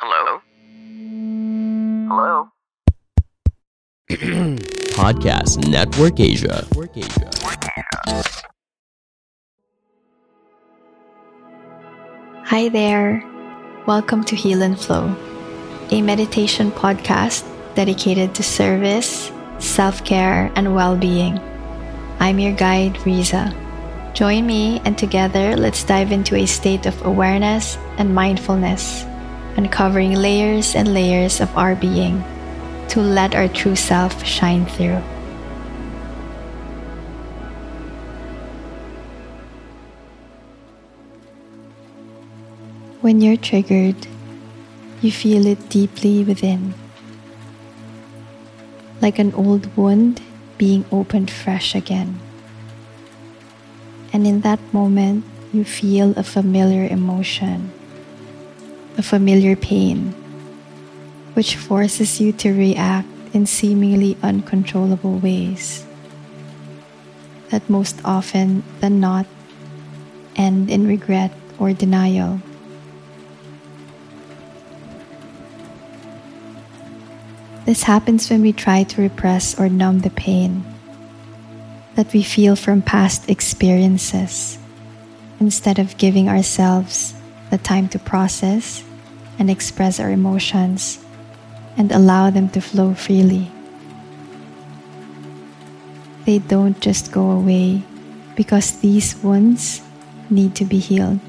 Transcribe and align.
Hello? 0.00 0.40
Hello? 2.06 2.48
Podcast 4.94 5.66
Network 5.66 6.20
Asia. 6.20 6.62
Hi 12.46 12.68
there. 12.68 13.24
Welcome 13.88 14.22
to 14.30 14.36
Heal 14.36 14.62
and 14.62 14.78
Flow, 14.78 15.16
a 15.90 16.00
meditation 16.00 16.70
podcast 16.70 17.42
dedicated 17.74 18.36
to 18.36 18.44
service, 18.44 19.32
self 19.58 20.04
care, 20.04 20.52
and 20.54 20.76
well 20.76 20.96
being. 20.96 21.40
I'm 22.20 22.38
your 22.38 22.54
guide, 22.54 23.04
Riza. 23.04 23.50
Join 24.14 24.46
me, 24.46 24.80
and 24.84 24.96
together 24.96 25.56
let's 25.56 25.82
dive 25.82 26.12
into 26.12 26.36
a 26.36 26.46
state 26.46 26.86
of 26.86 27.04
awareness 27.04 27.76
and 27.98 28.14
mindfulness, 28.14 29.02
uncovering 29.58 30.14
layers 30.14 30.76
and 30.78 30.94
layers 30.94 31.40
of 31.42 31.50
our 31.58 31.74
being 31.74 32.22
to 32.86 33.02
let 33.02 33.34
our 33.34 33.50
true 33.50 33.74
self 33.74 34.22
shine 34.22 34.64
through. 34.64 35.02
When 43.02 43.20
you're 43.20 43.36
triggered, 43.36 43.98
you 45.02 45.10
feel 45.10 45.44
it 45.44 45.68
deeply 45.68 46.22
within, 46.22 46.74
like 49.02 49.18
an 49.18 49.34
old 49.34 49.66
wound 49.76 50.22
being 50.56 50.84
opened 50.92 51.30
fresh 51.32 51.74
again. 51.74 52.20
And 54.12 54.24
in 54.24 54.42
that 54.42 54.62
moment, 54.72 55.24
you 55.52 55.64
feel 55.64 56.14
a 56.16 56.22
familiar 56.22 56.86
emotion, 56.86 57.72
a 58.98 59.02
familiar 59.02 59.54
pain, 59.54 60.10
which 61.34 61.56
forces 61.56 62.20
you 62.20 62.32
to 62.32 62.52
react 62.52 63.06
in 63.32 63.46
seemingly 63.46 64.18
uncontrollable 64.22 65.18
ways 65.18 65.86
that 67.50 67.70
most 67.70 68.00
often 68.04 68.62
than 68.80 69.00
not 69.00 69.24
end 70.36 70.68
in 70.68 70.86
regret 70.86 71.32
or 71.58 71.72
denial. 71.72 72.42
This 77.64 77.84
happens 77.84 78.28
when 78.28 78.42
we 78.42 78.52
try 78.52 78.82
to 78.82 79.02
repress 79.02 79.58
or 79.58 79.68
numb 79.68 80.00
the 80.00 80.10
pain 80.10 80.64
that 81.94 82.12
we 82.12 82.22
feel 82.22 82.56
from 82.56 82.82
past 82.82 83.28
experiences 83.30 84.58
instead 85.38 85.78
of 85.78 85.96
giving 85.98 86.28
ourselves 86.28 87.14
the 87.50 87.58
time 87.58 87.88
to 87.90 87.98
process 87.98 88.82
and 89.38 89.50
express 89.50 90.00
our 90.00 90.10
emotions 90.10 90.98
and 91.76 91.92
allow 91.92 92.30
them 92.30 92.48
to 92.50 92.60
flow 92.60 92.94
freely. 92.94 93.50
They 96.26 96.38
don't 96.38 96.78
just 96.80 97.12
go 97.12 97.30
away 97.30 97.82
because 98.36 98.80
these 98.80 99.16
wounds 99.22 99.80
need 100.28 100.54
to 100.56 100.64
be 100.64 100.78
healed. 100.78 101.20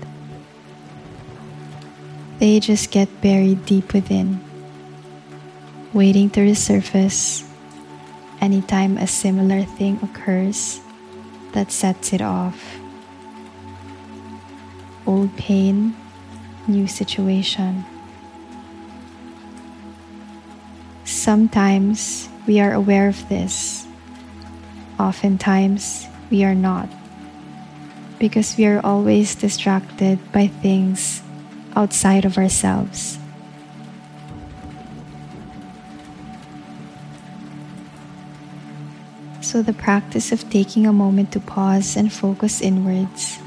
They 2.39 2.59
just 2.59 2.91
get 2.91 3.21
buried 3.21 3.65
deep 3.65 3.93
within 3.93 4.41
waiting 5.93 6.29
to 6.29 6.41
resurface 6.41 7.47
anytime 8.41 8.97
a 8.97 9.07
similar 9.07 9.63
thing 9.63 9.99
occurs 10.03 10.79
that 11.53 11.71
sets 11.71 12.13
it 12.13 12.21
off. 12.21 12.77
Old 15.07 15.35
pain, 15.35 15.95
new 16.67 16.87
situation. 16.87 17.83
Sometimes 21.29 22.27
we 22.47 22.59
are 22.59 22.73
aware 22.73 23.07
of 23.07 23.29
this. 23.29 23.85
Oftentimes 24.97 26.07
we 26.31 26.43
are 26.43 26.55
not. 26.55 26.89
Because 28.17 28.57
we 28.57 28.65
are 28.65 28.81
always 28.83 29.35
distracted 29.35 30.17
by 30.31 30.47
things 30.47 31.21
outside 31.75 32.25
of 32.25 32.39
ourselves. 32.39 33.19
So, 39.41 39.61
the 39.61 39.77
practice 39.77 40.31
of 40.31 40.49
taking 40.49 40.87
a 40.87 40.91
moment 40.91 41.31
to 41.33 41.39
pause 41.39 41.95
and 41.95 42.11
focus 42.11 42.59
inwards, 42.59 43.37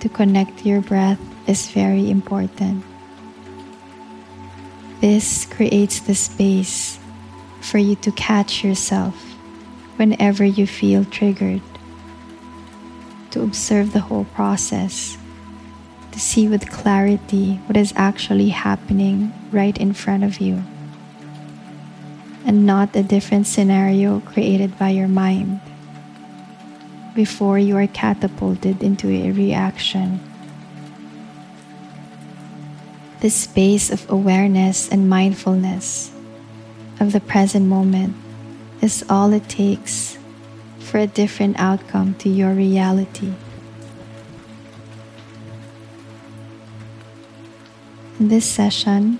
to 0.00 0.08
connect 0.08 0.64
your 0.64 0.80
breath, 0.80 1.20
is 1.46 1.68
very 1.68 2.08
important. 2.08 2.82
This 5.02 5.44
creates 5.44 6.00
the 6.00 6.14
space 6.14 7.01
for 7.62 7.78
you 7.78 7.94
to 7.96 8.12
catch 8.12 8.62
yourself 8.62 9.14
whenever 9.96 10.44
you 10.44 10.66
feel 10.66 11.04
triggered, 11.04 11.62
to 13.30 13.42
observe 13.42 13.92
the 13.92 14.00
whole 14.00 14.24
process, 14.34 15.16
to 16.10 16.20
see 16.20 16.48
with 16.48 16.70
clarity 16.70 17.54
what 17.66 17.76
is 17.76 17.92
actually 17.96 18.50
happening 18.50 19.32
right 19.50 19.78
in 19.78 19.94
front 19.94 20.24
of 20.24 20.38
you 20.38 20.62
and 22.44 22.66
not 22.66 22.94
a 22.96 23.02
different 23.02 23.46
scenario 23.46 24.20
created 24.20 24.78
by 24.78 24.90
your 24.90 25.08
mind 25.08 25.60
before 27.14 27.58
you 27.58 27.76
are 27.76 27.86
catapulted 27.86 28.82
into 28.82 29.08
a 29.08 29.30
reaction. 29.30 30.20
This 33.20 33.34
space 33.34 33.90
of 33.90 34.08
awareness 34.10 34.88
and 34.88 35.08
mindfulness 35.08 36.10
of 37.02 37.10
the 37.10 37.20
present 37.20 37.66
moment 37.66 38.14
is 38.80 39.04
all 39.10 39.32
it 39.32 39.48
takes 39.48 40.16
for 40.78 40.98
a 40.98 41.06
different 41.06 41.58
outcome 41.58 42.14
to 42.14 42.28
your 42.28 42.52
reality. 42.52 43.32
In 48.20 48.28
this 48.28 48.46
session, 48.46 49.18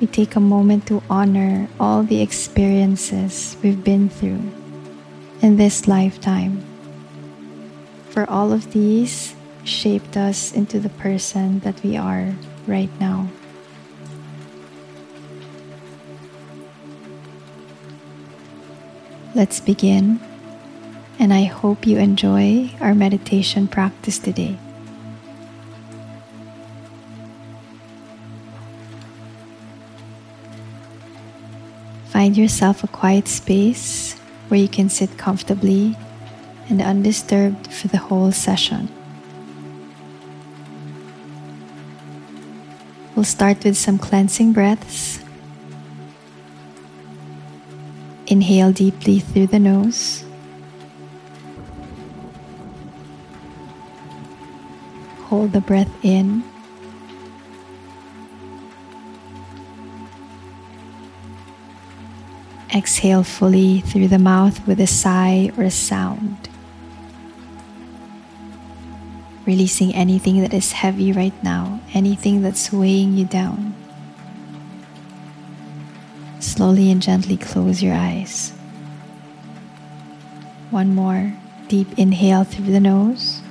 we 0.00 0.06
take 0.06 0.36
a 0.36 0.40
moment 0.40 0.86
to 0.88 1.02
honor 1.08 1.66
all 1.80 2.02
the 2.02 2.20
experiences 2.20 3.56
we've 3.62 3.82
been 3.82 4.10
through 4.10 4.44
in 5.40 5.56
this 5.56 5.88
lifetime. 5.88 6.62
For 8.10 8.28
all 8.28 8.52
of 8.52 8.72
these 8.72 9.34
shaped 9.64 10.18
us 10.18 10.52
into 10.52 10.78
the 10.78 10.90
person 10.90 11.60
that 11.60 11.82
we 11.82 11.96
are 11.96 12.34
right 12.66 12.92
now. 13.00 13.28
Let's 19.34 19.58
begin, 19.58 20.20
and 21.18 21.34
I 21.34 21.42
hope 21.42 21.88
you 21.88 21.98
enjoy 21.98 22.70
our 22.80 22.94
meditation 22.94 23.66
practice 23.66 24.20
today. 24.20 24.56
Find 32.06 32.36
yourself 32.36 32.84
a 32.84 32.86
quiet 32.86 33.26
space 33.26 34.12
where 34.46 34.60
you 34.60 34.68
can 34.68 34.88
sit 34.88 35.18
comfortably 35.18 35.96
and 36.68 36.80
undisturbed 36.80 37.72
for 37.72 37.88
the 37.88 37.98
whole 37.98 38.30
session. 38.30 38.88
We'll 43.16 43.24
start 43.24 43.64
with 43.64 43.76
some 43.76 43.98
cleansing 43.98 44.52
breaths. 44.52 45.23
Inhale 48.26 48.72
deeply 48.72 49.20
through 49.20 49.48
the 49.48 49.58
nose. 49.58 50.24
Hold 55.24 55.52
the 55.52 55.60
breath 55.60 55.90
in 56.02 56.42
Exhale 62.74 63.22
fully 63.22 63.80
through 63.80 64.08
the 64.08 64.18
mouth 64.18 64.66
with 64.66 64.80
a 64.80 64.86
sigh 64.86 65.52
or 65.56 65.64
a 65.64 65.70
sound. 65.70 66.48
releasing 69.46 69.94
anything 69.94 70.40
that 70.40 70.54
is 70.54 70.72
heavy 70.72 71.12
right 71.12 71.34
now, 71.42 71.80
anything 71.92 72.42
that's 72.42 72.72
weighing 72.72 73.16
you 73.16 73.24
down. 73.24 73.74
Slowly 76.54 76.92
and 76.92 77.02
gently 77.02 77.36
close 77.36 77.82
your 77.82 77.94
eyes. 77.94 78.50
One 80.70 80.94
more 80.94 81.34
deep 81.66 81.98
inhale 81.98 82.44
through 82.44 82.70
the 82.70 82.78
nose. 82.78 83.42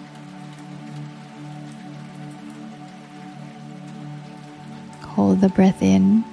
Hold 5.02 5.42
the 5.42 5.50
breath 5.50 5.82
in. 5.82 6.24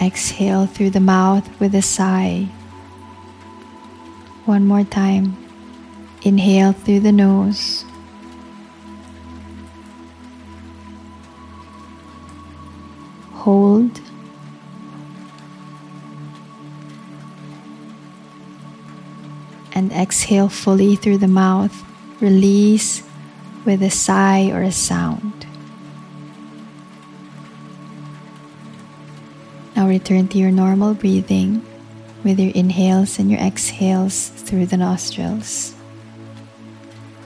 Exhale 0.00 0.64
through 0.64 0.88
the 0.88 1.00
mouth 1.00 1.60
with 1.60 1.74
a 1.74 1.82
sigh. 1.82 2.48
One 4.46 4.66
more 4.66 4.84
time. 4.84 5.36
Inhale 6.22 6.72
through 6.72 7.00
the 7.00 7.12
nose. 7.12 7.84
Hold. 13.48 13.98
And 19.72 19.90
exhale 19.90 20.50
fully 20.50 20.96
through 20.96 21.16
the 21.16 21.32
mouth. 21.32 21.72
Release 22.20 23.02
with 23.64 23.82
a 23.82 23.88
sigh 23.88 24.50
or 24.52 24.60
a 24.60 24.70
sound. 24.70 25.46
Now 29.74 29.88
return 29.88 30.28
to 30.28 30.36
your 30.36 30.50
normal 30.50 30.92
breathing 30.92 31.64
with 32.24 32.38
your 32.38 32.52
inhales 32.54 33.18
and 33.18 33.30
your 33.30 33.40
exhales 33.40 34.28
through 34.28 34.66
the 34.66 34.76
nostrils, 34.76 35.74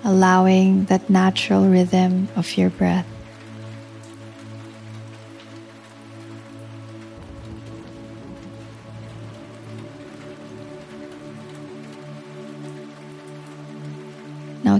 allowing 0.04 0.84
that 0.84 1.10
natural 1.10 1.66
rhythm 1.66 2.28
of 2.36 2.56
your 2.56 2.70
breath. 2.70 3.11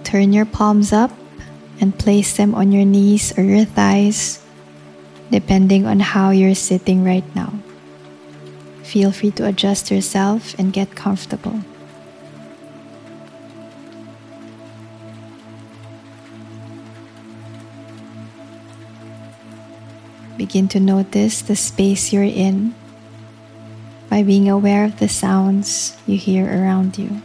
Turn 0.04 0.32
your 0.32 0.46
palms 0.46 0.92
up 0.92 1.10
and 1.80 1.98
place 1.98 2.36
them 2.36 2.54
on 2.54 2.70
your 2.72 2.84
knees 2.84 3.36
or 3.38 3.42
your 3.42 3.64
thighs, 3.64 4.42
depending 5.30 5.86
on 5.86 6.00
how 6.00 6.30
you're 6.30 6.54
sitting 6.54 7.04
right 7.04 7.24
now. 7.34 7.52
Feel 8.82 9.10
free 9.10 9.30
to 9.32 9.46
adjust 9.46 9.90
yourself 9.90 10.54
and 10.58 10.72
get 10.72 10.94
comfortable. 10.94 11.60
Begin 20.36 20.68
to 20.68 20.80
notice 20.80 21.40
the 21.42 21.56
space 21.56 22.12
you're 22.12 22.22
in 22.22 22.74
by 24.10 24.22
being 24.22 24.50
aware 24.50 24.84
of 24.84 24.98
the 24.98 25.08
sounds 25.08 25.96
you 26.06 26.18
hear 26.18 26.44
around 26.44 26.98
you. 26.98 27.22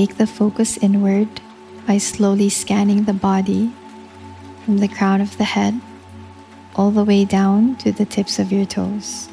Take 0.00 0.16
the 0.16 0.26
focus 0.26 0.78
inward 0.78 1.28
by 1.86 1.98
slowly 1.98 2.48
scanning 2.48 3.04
the 3.04 3.12
body 3.12 3.70
from 4.64 4.78
the 4.78 4.88
crown 4.88 5.20
of 5.20 5.36
the 5.36 5.44
head 5.44 5.78
all 6.74 6.90
the 6.90 7.04
way 7.04 7.22
down 7.22 7.76
to 7.76 7.92
the 7.92 8.06
tips 8.06 8.38
of 8.38 8.50
your 8.50 8.64
toes. 8.64 9.28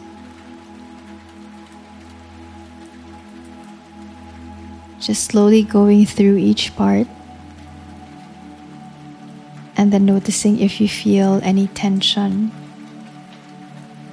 Just 5.00 5.24
slowly 5.24 5.64
going 5.64 6.06
through 6.06 6.36
each 6.36 6.76
part 6.76 7.08
and 9.78 9.94
then 9.94 10.04
noticing 10.04 10.60
if 10.60 10.82
you 10.82 10.90
feel 10.90 11.40
any 11.44 11.68
tension, 11.68 12.52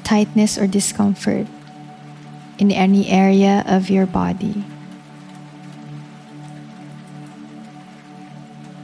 tightness, 0.05 0.57
or 0.57 0.69
discomfort 0.69 1.49
in 2.59 2.71
any 2.71 3.09
area 3.09 3.65
of 3.67 3.91
your 3.91 4.07
body. 4.07 4.63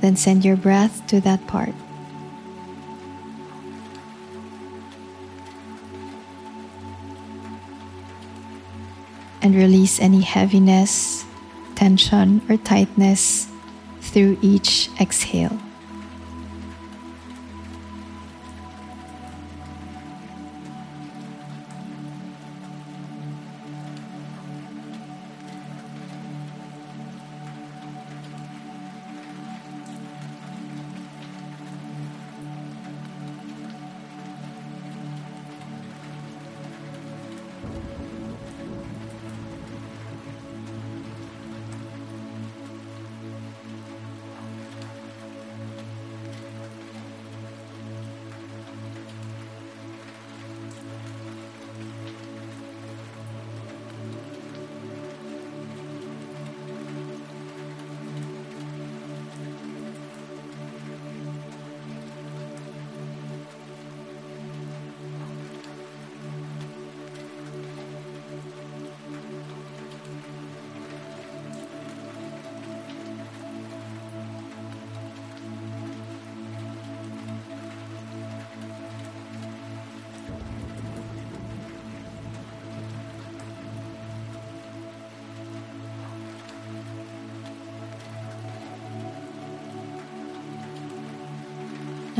Then 0.00 0.17
send 0.17 0.44
your 0.44 0.56
breath 0.56 1.06
to 1.08 1.20
that 1.20 1.47
part. 1.47 1.75
And 9.43 9.55
release 9.55 10.00
any 10.00 10.20
heaviness, 10.20 11.25
tension, 11.75 12.43
or 12.49 12.56
tightness 12.56 13.49
through 14.00 14.38
each 14.43 14.91
exhale. 15.00 15.58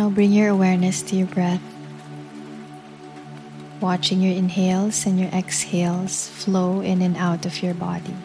Now 0.01 0.09
bring 0.09 0.33
your 0.33 0.49
awareness 0.49 1.03
to 1.03 1.15
your 1.15 1.27
breath, 1.27 1.61
watching 3.83 4.23
your 4.23 4.33
inhales 4.33 5.05
and 5.05 5.21
your 5.21 5.29
exhales 5.29 6.27
flow 6.27 6.81
in 6.81 7.03
and 7.03 7.19
out 7.19 7.45
of 7.45 7.63
your 7.63 7.75
body. 7.75 8.17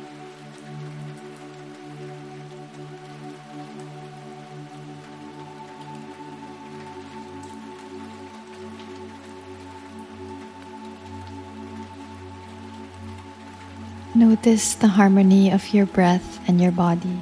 Notice 14.15 14.75
the 14.75 14.87
harmony 14.87 15.51
of 15.51 15.73
your 15.73 15.85
breath 15.85 16.39
and 16.47 16.61
your 16.61 16.71
body. 16.71 17.19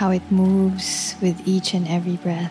How 0.00 0.10
it 0.10 0.32
moves 0.32 1.14
with 1.20 1.46
each 1.46 1.74
and 1.74 1.86
every 1.86 2.16
breath. 2.16 2.50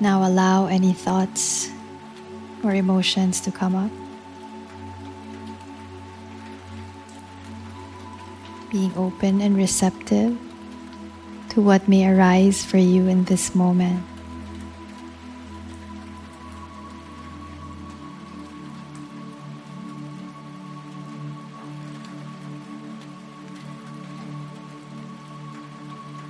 Now 0.00 0.26
allow 0.26 0.64
any 0.64 0.94
thoughts 0.94 1.68
or 2.62 2.74
emotions 2.74 3.38
to 3.42 3.52
come 3.52 3.74
up. 3.76 3.90
Being 8.72 8.96
open 8.96 9.42
and 9.42 9.54
receptive 9.54 10.38
to 11.54 11.60
what 11.62 11.86
may 11.86 12.04
arise 12.04 12.64
for 12.64 12.78
you 12.78 13.06
in 13.06 13.24
this 13.24 13.54
moment. 13.54 14.04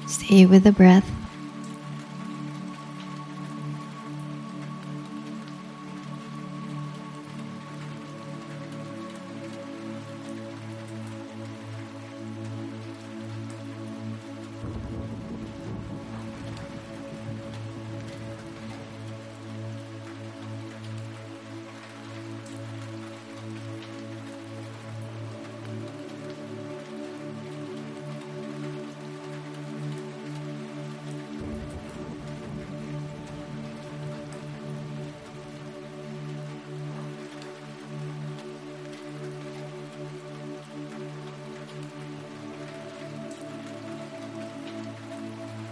Stay 0.06 0.44
with 0.44 0.64
the 0.64 0.72
breath. 0.72 1.23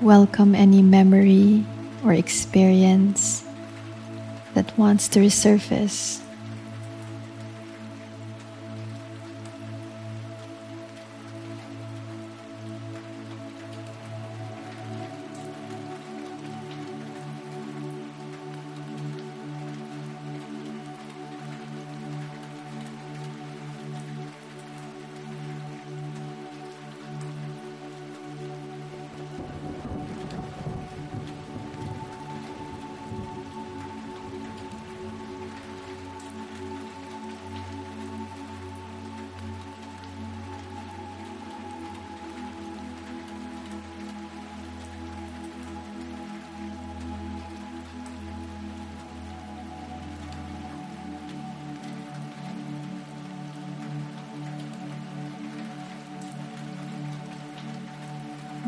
Welcome 0.02 0.56
any 0.56 0.82
memory 0.82 1.64
or 2.04 2.12
experience 2.12 3.44
that 4.52 4.76
wants 4.76 5.06
to 5.14 5.20
resurface. 5.20 6.21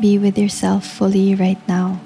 Be 0.05 0.19
with 0.19 0.37
yourself 0.37 0.85
fully 0.85 1.33
right 1.33 1.57
now, 1.67 1.99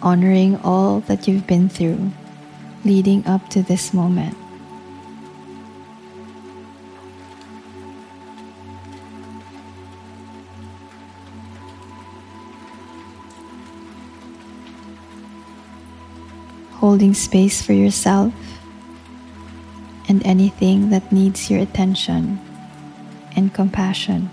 honoring 0.00 0.56
all 0.64 1.00
that 1.00 1.28
you've 1.28 1.46
been 1.46 1.68
through 1.68 2.12
leading 2.82 3.20
up 3.26 3.46
to 3.50 3.62
this 3.62 3.92
moment. 3.92 4.34
Holding 16.80 17.12
space 17.12 17.60
for 17.60 17.74
yourself 17.74 18.32
and 20.08 20.24
anything 20.24 20.88
that 20.88 21.12
needs 21.12 21.50
your 21.50 21.60
attention 21.60 22.40
and 23.36 23.52
compassion. 23.52 24.30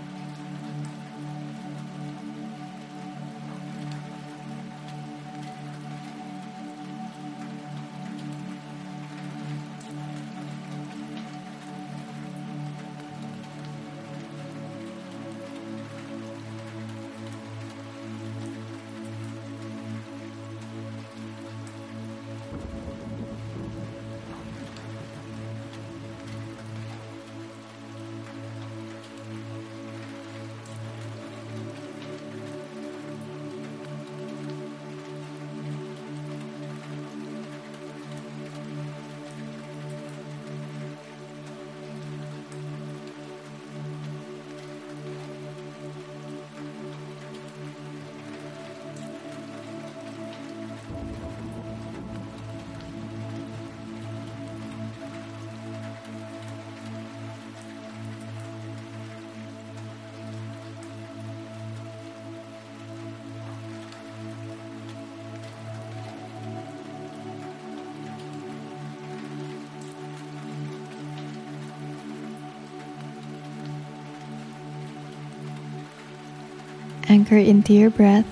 Anchor 77.14 77.36
into 77.36 77.72
your 77.72 77.90
breath. 77.90 78.26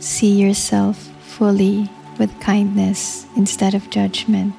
See 0.00 0.32
yourself 0.32 0.96
fully 1.20 1.90
with 2.18 2.40
kindness 2.40 3.26
instead 3.36 3.74
of 3.74 3.90
judgment. 3.90 4.54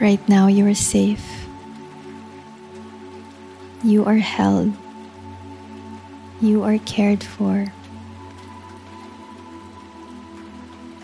Right 0.00 0.26
now, 0.28 0.46
you 0.46 0.66
are 0.66 0.74
safe. 0.74 1.46
You 3.84 4.04
are 4.06 4.16
held. 4.16 4.72
You 6.40 6.64
are 6.64 6.78
cared 6.78 7.22
for. 7.22 7.72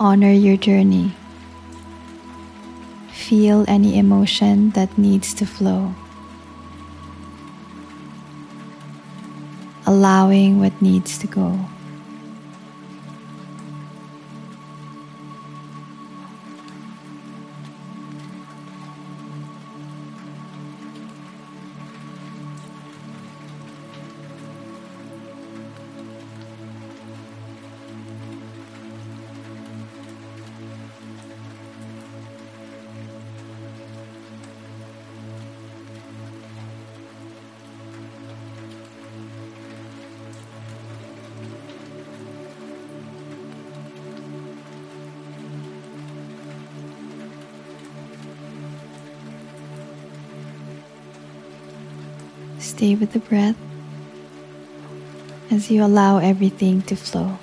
Honor 0.00 0.32
your 0.32 0.56
journey. 0.56 1.12
Feel 3.12 3.64
any 3.68 3.98
emotion 3.98 4.70
that 4.70 4.96
needs 4.96 5.34
to 5.34 5.46
flow. 5.46 5.94
allowing 9.86 10.58
what 10.58 10.82
needs 10.82 11.16
to 11.18 11.26
go. 11.28 11.58
Stay 52.76 52.94
with 52.94 53.12
the 53.12 53.18
breath 53.18 53.56
as 55.50 55.70
you 55.70 55.82
allow 55.82 56.18
everything 56.18 56.82
to 56.82 56.94
flow. 56.94 57.38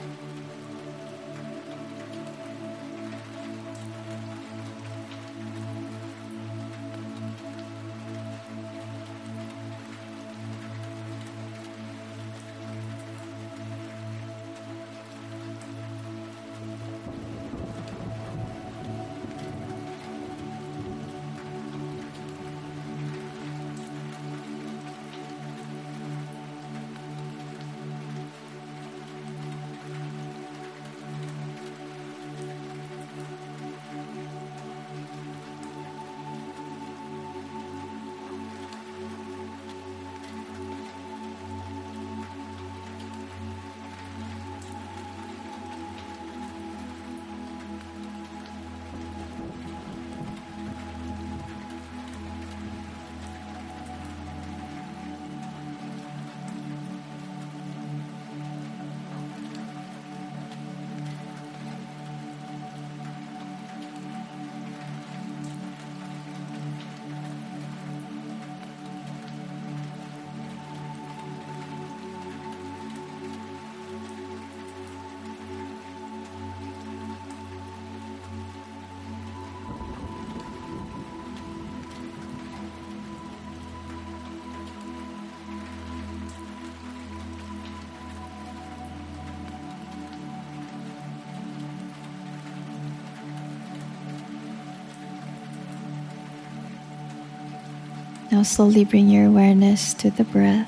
Now 98.34 98.42
slowly 98.42 98.84
bring 98.84 99.10
your 99.10 99.28
awareness 99.28 99.94
to 99.94 100.10
the 100.10 100.24
breath, 100.24 100.68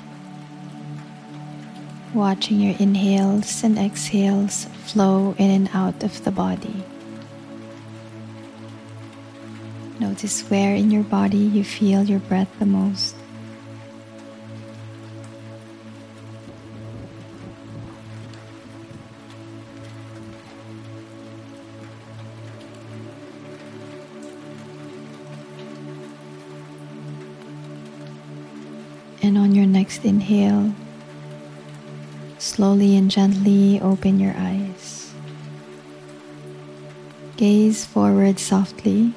watching 2.14 2.60
your 2.60 2.76
inhales 2.78 3.64
and 3.64 3.76
exhales 3.76 4.66
flow 4.84 5.34
in 5.36 5.50
and 5.50 5.70
out 5.74 6.04
of 6.04 6.22
the 6.22 6.30
body. 6.30 6.84
Notice 9.98 10.48
where 10.48 10.76
in 10.76 10.92
your 10.92 11.02
body 11.02 11.38
you 11.38 11.64
feel 11.64 12.04
your 12.04 12.20
breath 12.20 12.56
the 12.60 12.66
most. 12.66 13.15
Next 29.86 30.04
inhale, 30.04 30.74
slowly 32.38 32.96
and 32.96 33.08
gently 33.08 33.80
open 33.80 34.18
your 34.18 34.34
eyes. 34.36 35.14
Gaze 37.36 37.84
forward 37.84 38.40
softly 38.40 39.12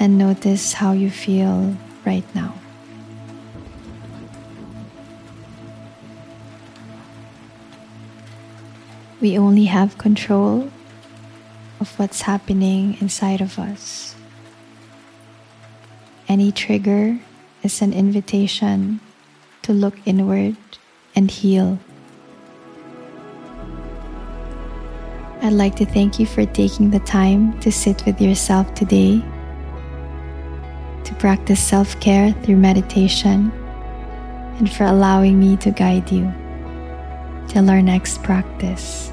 and 0.00 0.18
notice 0.18 0.72
how 0.72 0.90
you 0.90 1.08
feel 1.08 1.76
right 2.04 2.26
now. 2.34 2.52
We 9.20 9.38
only 9.38 9.66
have 9.66 9.98
control 9.98 10.68
of 11.78 11.96
what's 11.96 12.22
happening 12.22 12.96
inside 13.00 13.40
of 13.40 13.56
us. 13.56 14.16
Any 16.26 16.50
trigger 16.50 17.20
is 17.62 17.80
an 17.80 17.92
invitation 17.92 19.00
to 19.62 19.72
look 19.72 19.94
inward 20.04 20.56
and 21.14 21.30
heal. 21.30 21.78
I'd 25.42 25.52
like 25.52 25.76
to 25.76 25.86
thank 25.86 26.18
you 26.18 26.26
for 26.26 26.46
taking 26.46 26.90
the 26.90 27.00
time 27.00 27.58
to 27.60 27.72
sit 27.72 28.04
with 28.06 28.20
yourself 28.20 28.72
today, 28.74 29.20
to 31.04 31.14
practice 31.18 31.62
self 31.62 31.98
care 32.00 32.32
through 32.42 32.56
meditation, 32.56 33.50
and 34.58 34.72
for 34.72 34.84
allowing 34.84 35.38
me 35.40 35.56
to 35.58 35.70
guide 35.70 36.10
you 36.10 36.32
till 37.48 37.68
our 37.70 37.82
next 37.82 38.22
practice. 38.22 39.12